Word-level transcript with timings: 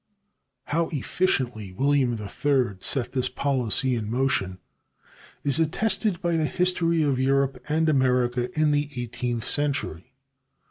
How 0.63 0.87
efficiently 0.87 1.71
William 1.71 2.13
III 2.19 2.77
set 2.79 3.11
this 3.11 3.29
policy 3.29 3.93
in 3.93 4.09
motion 4.09 4.57
is 5.43 5.59
attested 5.59 6.19
by 6.23 6.37
the 6.37 6.45
history 6.47 7.03
of 7.03 7.19
Europe 7.19 7.63
and 7.69 7.87
America 7.87 8.49
in 8.59 8.71
the 8.71 8.89
eighteenth 8.99 9.45
century. 9.45 10.15